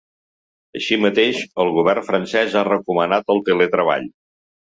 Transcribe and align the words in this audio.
Així 0.79 0.97
mateix, 1.03 1.41
el 1.63 1.69
govern 1.75 2.07
francès 2.07 2.57
ha 2.57 2.65
recomanat 2.71 3.31
el 3.37 3.45
teletreball. 3.53 4.11